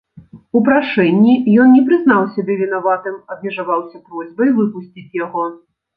У 0.59 0.59
прашэнні 0.67 1.33
ён 1.63 1.67
не 1.75 1.83
прызнаў 1.89 2.23
сябе 2.37 2.57
вінаватым, 2.63 3.19
абмежаваўся 3.35 3.97
просьбай 4.07 4.49
выпусціць 4.61 5.09
яго. 5.25 5.45